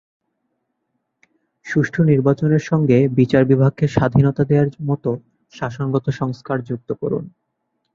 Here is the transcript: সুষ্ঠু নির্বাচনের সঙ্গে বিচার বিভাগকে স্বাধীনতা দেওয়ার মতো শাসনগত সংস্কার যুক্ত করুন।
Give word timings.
সুষ্ঠু 1.65 2.01
নির্বাচনের 2.03 2.63
সঙ্গে 2.69 2.97
বিচার 3.09 3.43
বিভাগকে 3.45 3.85
স্বাধীনতা 3.87 4.43
দেওয়ার 4.43 4.69
মতো 4.89 5.09
শাসনগত 5.53 6.05
সংস্কার 6.19 6.57
যুক্ত 6.69 6.89
করুন। 7.01 7.23